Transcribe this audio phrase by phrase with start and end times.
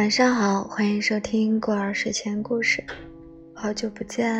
[0.00, 2.82] 晚上好，欢迎收听过儿睡前故事。
[3.52, 4.34] 好久不见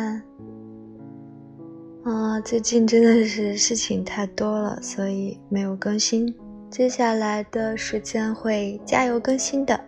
[2.03, 2.41] 啊！
[2.43, 6.33] 最近真的是事情太多了，所以没有更新。
[6.71, 9.79] 接下来的时间会加油更新的。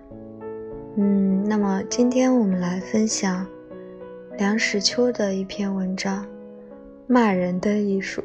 [0.96, 3.44] 嗯，那么今天我们来分享
[4.38, 6.24] 梁实秋的一篇文章
[7.08, 8.22] 《骂人的艺术》。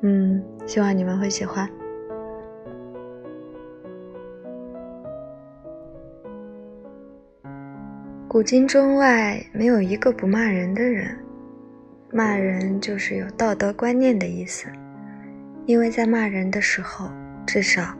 [0.00, 1.68] 嗯，希望你们会喜欢。
[8.32, 11.14] 古今中外没有一个不骂人的人，
[12.10, 14.68] 骂人就是有道德观念的意思。
[15.66, 17.10] 因为在骂人的时候，
[17.46, 17.94] 至少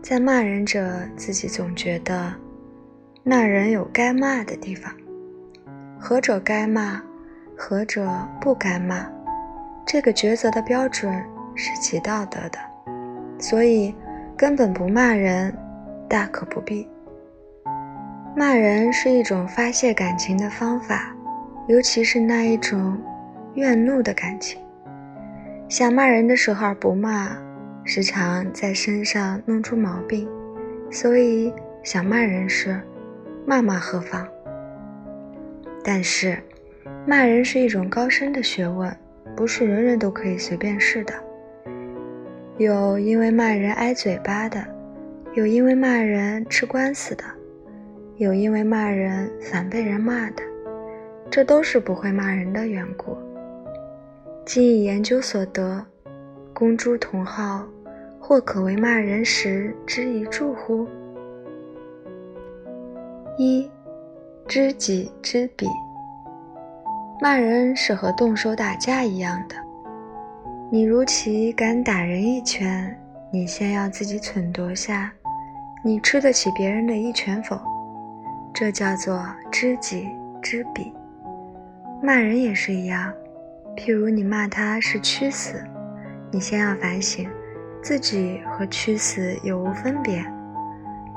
[0.00, 2.32] 在骂人者自己总觉得
[3.24, 4.94] 那人有该骂的地方，
[5.98, 7.02] 何者该骂，
[7.56, 8.08] 何者
[8.40, 9.04] 不该骂，
[9.84, 11.12] 这个抉择的标准
[11.56, 12.60] 是极道德的，
[13.40, 13.92] 所以
[14.36, 15.52] 根本不骂人，
[16.08, 16.86] 大可不必。
[18.36, 21.14] 骂人是一种发泄感情的方法，
[21.68, 23.00] 尤其是那一种
[23.54, 24.60] 怨怒的感情。
[25.68, 27.30] 想骂人的时候不骂，
[27.84, 30.28] 时常在身上弄出毛病，
[30.90, 32.80] 所以想骂人时，
[33.46, 34.26] 骂骂何妨？
[35.84, 36.36] 但是，
[37.06, 38.92] 骂人是一种高深的学问，
[39.36, 41.14] 不是人人都可以随便试的。
[42.58, 44.66] 有因为骂人挨嘴巴的，
[45.34, 47.22] 有因为骂人吃官司的。
[48.16, 50.42] 有因为骂人反被人骂的，
[51.28, 53.16] 这都是不会骂人的缘故。
[54.46, 55.84] 今以研究所得，
[56.52, 57.66] 公诸同好，
[58.20, 60.86] 或可为骂人时之一助乎？
[63.36, 63.68] 一，
[64.46, 65.66] 知己知彼。
[67.20, 69.56] 骂人是和动手打架一样的，
[70.70, 72.96] 你如其敢打人一拳，
[73.32, 75.10] 你先要自己忖度下，
[75.84, 77.58] 你吃得起别人的一拳否？
[78.54, 80.08] 这叫做知己
[80.40, 80.92] 知彼。
[82.00, 83.12] 骂人也是一样，
[83.76, 85.60] 譬如你骂他是屈死，
[86.30, 87.28] 你先要反省
[87.82, 90.24] 自己和屈死有无分别。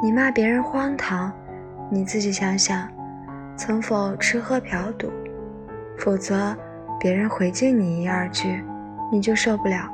[0.01, 1.31] 你骂别人荒唐，
[1.91, 2.89] 你自己想想，
[3.55, 5.11] 曾否吃喝嫖赌？
[5.95, 6.57] 否则，
[6.99, 8.63] 别人回敬你一二句，
[9.11, 9.87] 你就受不了。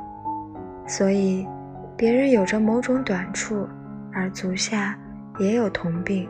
[0.86, 1.46] 所以，
[1.94, 3.68] 别人有着某种短处，
[4.14, 4.98] 而足下
[5.38, 6.26] 也有同病。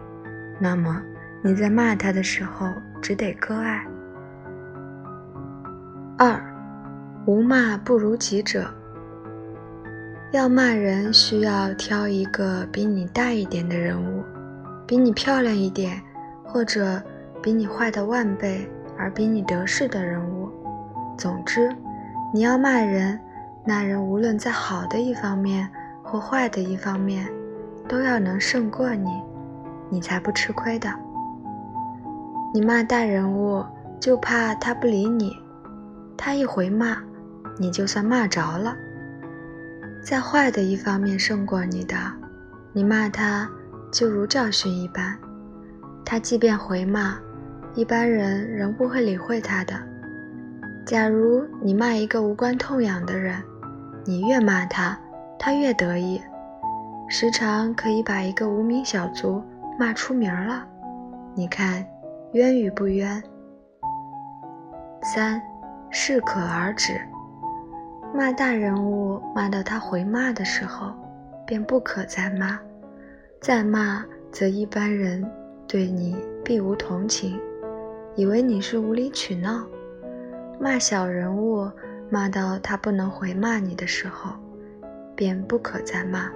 [0.59, 1.03] 那么
[1.43, 2.69] 你在骂他的时候，
[3.03, 3.85] 只得割爱。
[6.17, 6.41] 二，
[7.27, 8.65] 无骂不如己者。
[10.31, 14.25] 要骂人，需要挑一个比你大一点的人物，
[14.87, 16.01] 比你漂亮一点，
[16.45, 17.01] 或者
[17.43, 20.49] 比你坏的万倍而比你得势的人物。
[21.17, 21.69] 总之，
[22.33, 23.19] 你要骂人，
[23.65, 25.69] 那人无论在好的一方面
[26.03, 27.29] 或坏的一方面，
[27.89, 29.11] 都要能胜过你。
[29.91, 30.89] 你才不吃亏的。
[32.53, 33.65] 你骂大人物，
[34.01, 35.37] 就怕他不理你，
[36.17, 36.97] 他一回骂，
[37.59, 38.77] 你就算骂着了。
[40.03, 41.97] 在坏的一方面胜过你的，
[42.73, 43.49] 你骂他
[43.91, 45.19] 就如教训一般，
[46.05, 47.17] 他即便回骂，
[47.75, 49.75] 一般人仍不会理会他的。
[50.87, 53.43] 假如你骂一个无关痛痒的人，
[54.05, 54.97] 你越骂他，
[55.39, 56.21] 他越得意，
[57.09, 59.43] 时常可以把一个无名小卒。
[59.77, 60.65] 骂出名了，
[61.35, 61.85] 你看
[62.33, 63.21] 冤与不冤？
[65.03, 65.43] 三，
[65.91, 66.93] 适可而止。
[68.15, 70.93] 骂大人物，骂到他回骂的时候，
[71.45, 72.59] 便不可再骂。
[73.41, 75.29] 再骂，则一般人
[75.67, 77.39] 对你必无同情，
[78.15, 79.67] 以为你是无理取闹。
[80.61, 81.69] 骂小人物，
[82.09, 84.31] 骂到他不能回骂你的时候，
[85.17, 86.31] 便不可再骂。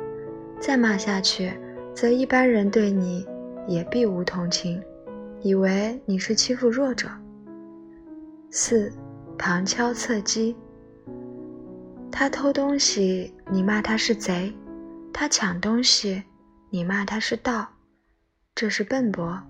[0.60, 1.53] 再骂下去。
[1.94, 3.26] 则一般人对你
[3.66, 4.82] 也必无同情，
[5.43, 7.09] 以为你是欺负弱者。
[8.50, 8.93] 四，
[9.37, 10.56] 旁敲侧击。
[12.10, 14.52] 他偷东西，你骂他是贼；
[15.12, 16.23] 他抢东西，
[16.70, 17.67] 你骂他是盗，
[18.55, 19.41] 这是笨拙。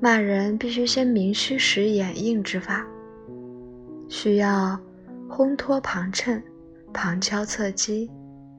[0.00, 2.86] 骂人必须先明虚实掩映之法，
[4.08, 4.78] 需要
[5.28, 6.42] 烘托旁衬，
[6.92, 8.08] 旁敲侧击，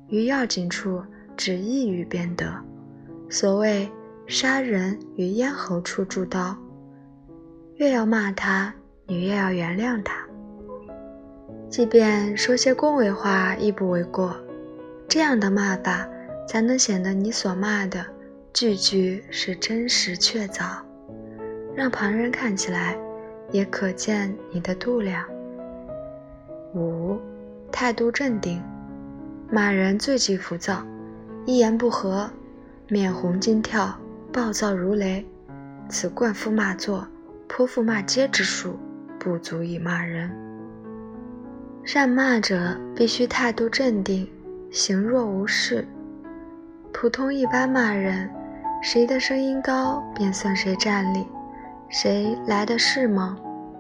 [0.10, 1.02] 于要紧处
[1.38, 2.54] 只一语便得。
[3.30, 3.88] 所谓
[4.26, 6.58] 杀人于咽喉处铸刀，
[7.76, 8.74] 越要骂他，
[9.06, 10.16] 你越要原谅他。
[11.70, 14.36] 即便说些恭维话亦不为过，
[15.08, 16.08] 这样的骂法
[16.48, 18.04] 才能显得你所骂的
[18.52, 20.80] 句句是真实确凿，
[21.76, 22.98] 让旁人看起来
[23.52, 25.24] 也可见你的度量。
[26.74, 27.20] 五，
[27.72, 28.60] 态度镇定。
[29.52, 30.84] 骂人最忌浮躁，
[31.46, 32.30] 一言不合。
[32.92, 33.96] 面红筋跳，
[34.34, 35.24] 暴躁如雷，
[35.88, 37.08] 此灌夫骂作、
[37.48, 38.80] 泼妇骂街之术，
[39.20, 40.32] 不足以骂人。
[41.84, 44.28] 善骂者必须态度镇定，
[44.72, 45.88] 行若无事。
[46.92, 48.28] 普通一般骂人，
[48.82, 51.28] 谁的声音高，便算谁占理；
[51.90, 53.38] 谁来的势猛，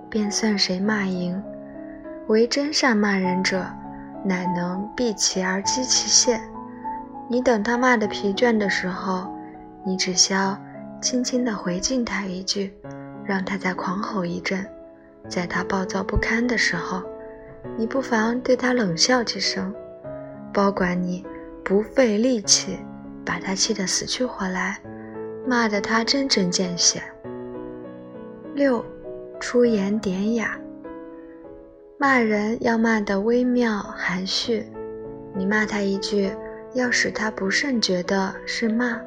[0.07, 1.41] 便算谁骂赢。
[2.27, 3.65] 唯真善骂人者，
[4.23, 6.39] 乃能避其而击其线。
[7.31, 9.31] 你等他骂得疲倦的时候，
[9.85, 10.57] 你只需要
[10.99, 12.73] 轻轻地回敬他一句，
[13.23, 14.65] 让他再狂吼一阵；
[15.29, 17.03] 在他暴躁不堪的时候，
[17.77, 19.71] 你不妨对他冷笑几声，
[20.51, 21.23] 保管你
[21.63, 22.79] 不费力气
[23.23, 24.79] 把他气得死去活来，
[25.45, 26.99] 骂得他针针见血。
[28.55, 28.83] 六，
[29.39, 30.59] 出言典雅。
[31.99, 34.65] 骂人要骂得微妙含蓄，
[35.35, 36.31] 你骂他一句。
[36.73, 38.99] 要使他不慎觉得是骂，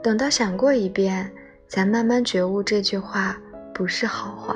[0.00, 1.28] 等到想过一遍，
[1.66, 3.36] 才慢慢觉悟这句话
[3.74, 4.54] 不是好话。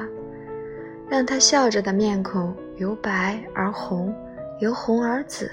[1.09, 4.15] 让他笑着的面孔由白而红，
[4.61, 5.51] 由红而紫，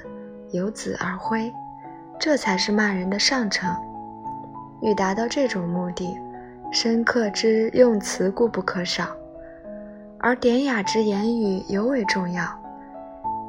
[0.51, 1.51] 由紫而灰，
[2.19, 3.67] 这才是骂人的上乘。
[4.81, 6.15] 欲达到这种目的，
[6.71, 9.07] 深刻之用词固不可少，
[10.19, 12.45] 而典雅之言语尤为重要。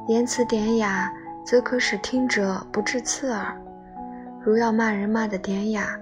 [0.07, 1.13] 言辞典雅。
[1.43, 3.55] 则可使听者不致刺耳。
[4.43, 5.97] 如要骂人骂得典雅，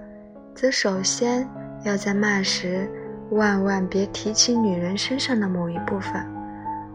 [0.54, 1.46] 则首先
[1.84, 2.90] 要在骂时
[3.30, 6.26] 万万别提起女人身上的某一部分，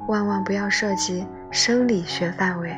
[0.08, 2.76] 万万不要涉及生理学范围。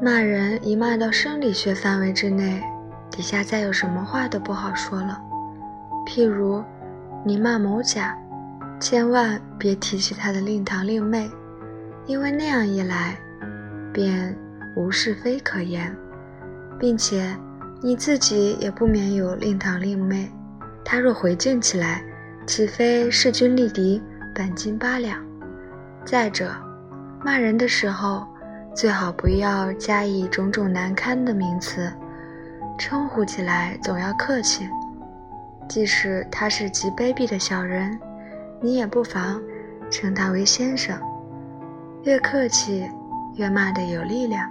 [0.00, 2.62] 骂人一骂到生理学范围之内，
[3.10, 5.20] 底下再有什么话都不好说了。
[6.06, 6.62] 譬如
[7.24, 8.16] 你骂某甲，
[8.78, 11.28] 千万别提起他的令堂令妹，
[12.06, 13.16] 因为那样一来。
[13.96, 14.36] 便
[14.76, 15.96] 无是非可言，
[16.78, 17.34] 并且
[17.82, 20.30] 你自己也不免有令堂令妹，
[20.84, 22.04] 他若回敬起来，
[22.46, 24.02] 岂非势均力敌，
[24.34, 25.18] 半斤八两？
[26.04, 26.54] 再者，
[27.24, 28.26] 骂人的时候，
[28.74, 31.90] 最好不要加以种种难堪的名词，
[32.78, 34.68] 称呼起来总要客气。
[35.66, 37.98] 即使他是极卑鄙的小人，
[38.60, 39.40] 你也不妨
[39.90, 41.00] 称他为先生，
[42.02, 42.86] 越客气。
[43.36, 44.50] 越骂得有力量，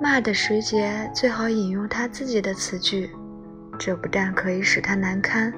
[0.00, 3.10] 骂的时节最好引用他自己的词句，
[3.78, 5.52] 这不但可以使他难堪，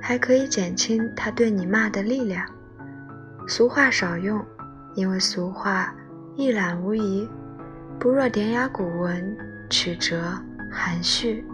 [0.00, 2.46] 还可以减轻他对你骂的力量。
[3.48, 4.40] 俗话少用，
[4.94, 5.92] 因为俗话
[6.36, 7.28] 一览无遗，
[7.98, 9.36] 不若典雅古文，
[9.68, 10.32] 曲折
[10.70, 11.44] 含蓄。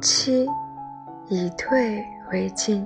[0.00, 0.48] 七，
[1.28, 2.84] 以退为进。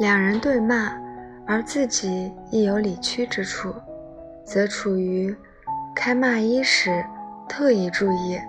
[0.00, 1.01] 两人对骂。
[1.52, 3.74] 而自己亦有理屈之处，
[4.42, 5.36] 则处于
[5.94, 7.04] 开骂一时，
[7.46, 8.40] 特意注意，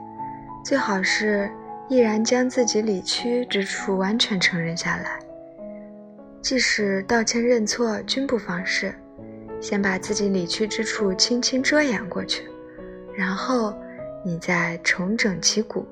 [0.64, 1.52] 最好是
[1.90, 5.20] 毅然将自己理屈之处完全承认下来。
[6.42, 8.96] 即使道歉认错，均不妨事，
[9.60, 12.48] 先把自己理屈之处轻轻遮掩过去，
[13.18, 13.74] 然后
[14.24, 15.86] 你再重整旗鼓，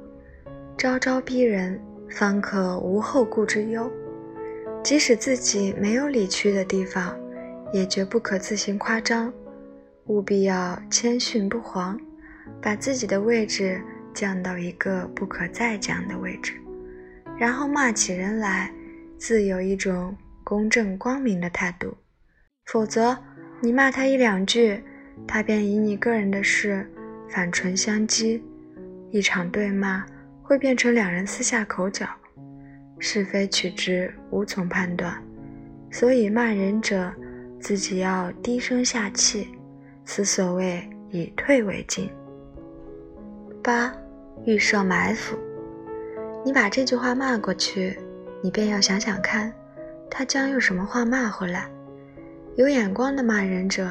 [0.78, 1.78] 招招逼人，
[2.10, 3.92] 方可无后顾之忧。
[4.84, 7.16] 即使自己没有理屈的地方，
[7.72, 9.32] 也绝不可自行夸张，
[10.08, 11.98] 务必要谦逊不惶，
[12.62, 13.82] 把自己的位置
[14.14, 16.54] 降到一个不可再降的位置，
[17.38, 18.74] 然后骂起人来，
[19.18, 21.96] 自有一种公正光明的态度。
[22.66, 23.16] 否则，
[23.62, 24.84] 你骂他一两句，
[25.28, 26.90] 他便以你个人的事
[27.30, 28.42] 反唇相讥，
[29.12, 30.04] 一场对骂
[30.42, 32.08] 会变成两人私下口角。
[33.04, 35.12] 是非曲直无从判断，
[35.90, 37.12] 所以骂人者
[37.60, 39.48] 自己要低声下气，
[40.06, 42.08] 此所谓以退为进。
[43.64, 43.92] 八，
[44.46, 45.36] 预设埋伏。
[46.46, 47.98] 你把这句话骂过去，
[48.44, 49.52] 你便要想想看，
[50.08, 51.68] 他将用什么话骂回来。
[52.56, 53.90] 有眼光的骂人者，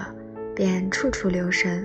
[0.55, 1.85] 便处处留神，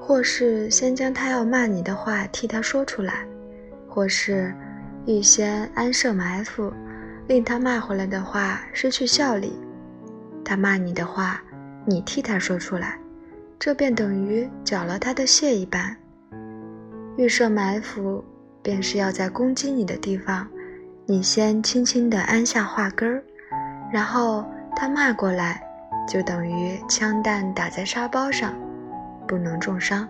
[0.00, 3.26] 或是先将他要骂你的话替他说出来，
[3.86, 4.50] 或是。
[5.06, 6.72] 预先安设埋伏，
[7.28, 9.56] 令他骂回来的话失去效力。
[10.44, 11.40] 他骂你的话，
[11.84, 12.98] 你替他说出来，
[13.56, 15.96] 这便等于缴了他的械一般。
[17.16, 18.24] 预设埋伏，
[18.62, 20.44] 便是要在攻击你的地方，
[21.06, 23.22] 你先轻轻地安下话根儿，
[23.92, 24.44] 然后
[24.74, 25.62] 他骂过来，
[26.08, 28.52] 就等于枪弹打在沙包上，
[29.24, 30.08] 不能重伤。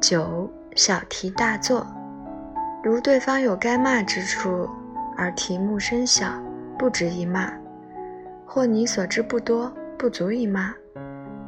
[0.00, 1.86] 九小题大做。
[2.82, 4.68] 如对方有该骂之处，
[5.16, 6.32] 而题目深小，
[6.78, 7.52] 不值一骂；
[8.46, 10.74] 或你所知不多，不足以骂，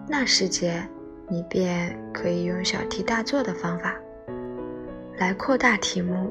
[0.06, 0.86] 那时节，
[1.28, 3.94] 你便可以用小题大做的方法。
[5.16, 6.30] 来扩大题目，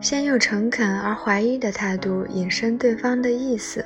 [0.00, 3.84] 先用诚恳而怀疑的态度引申对方的意思，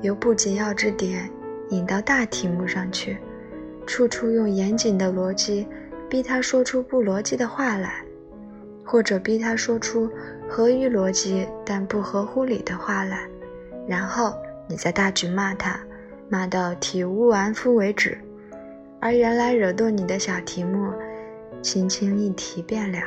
[0.00, 1.28] 由不紧要之点
[1.68, 3.18] 引到大题目上去，
[3.86, 5.68] 处处用严谨的逻辑
[6.08, 8.02] 逼他说出不逻辑的话来，
[8.86, 10.08] 或者逼他说出
[10.48, 13.18] 合于逻辑但不合乎理的话来，
[13.86, 14.32] 然后
[14.68, 15.78] 你再大举骂他，
[16.28, 18.16] 骂到体无完肤为止，
[19.00, 20.92] 而原来惹动你的小题目。
[21.62, 22.98] 轻轻一提便了。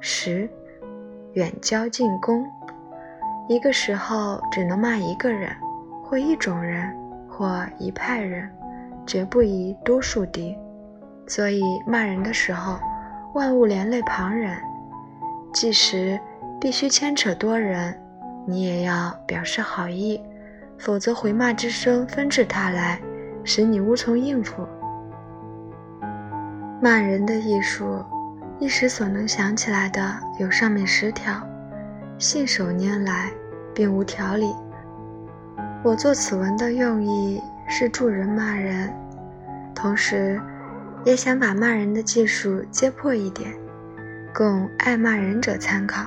[0.00, 0.48] 十，
[1.34, 2.46] 远交近攻。
[3.48, 5.50] 一个时候只能骂一个人，
[6.02, 6.90] 或一种人，
[7.28, 8.50] 或一派人，
[9.06, 10.56] 绝不宜多数敌。
[11.26, 12.78] 所以骂人的时候，
[13.36, 14.56] 万物连累旁人。
[15.52, 16.18] 即使
[16.58, 17.94] 必须牵扯多人，
[18.46, 20.18] 你也要表示好意，
[20.78, 22.98] 否则回骂之声纷至沓来，
[23.44, 24.66] 使你无从应付。
[26.80, 28.02] 骂人的艺术，
[28.58, 30.02] 一时所能想起来的
[30.38, 31.34] 有上面十条，
[32.18, 33.30] 信手拈来，
[33.74, 34.50] 并无条理。
[35.82, 38.90] 我做此文的用意是助人骂人，
[39.74, 40.40] 同时
[41.06, 43.54] 也想把骂人的技术揭破一点，
[44.34, 46.04] 供爱骂人者参考，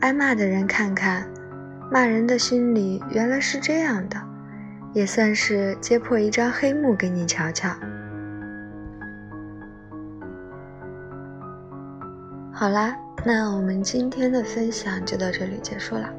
[0.00, 1.24] 挨骂的人看看，
[1.92, 4.20] 骂人的心理原来是这样的，
[4.92, 7.70] 也算是揭破一张黑幕给你瞧瞧。
[12.52, 16.10] 好啦，那我们今天的分享就到这里结束了。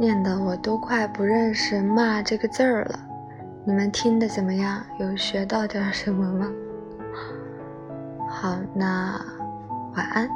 [0.00, 2.98] 念的我都快不认识“骂”这个字儿了，
[3.68, 4.82] 你们听的怎么样？
[4.98, 6.50] 有学到点什么吗？
[8.26, 9.20] 好，那
[9.94, 10.26] 晚安。